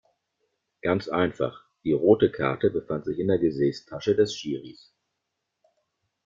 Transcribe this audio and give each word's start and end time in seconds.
Ganz 0.81 1.09
einfach: 1.09 1.63
Die 1.83 1.91
rote 1.91 2.31
Karte 2.31 2.71
befand 2.71 3.05
sich 3.05 3.19
in 3.19 3.27
der 3.27 3.37
Gesäßtasche 3.37 4.15
des 4.15 4.35
Schiris. 4.35 4.95